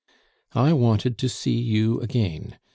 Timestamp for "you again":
1.59-2.57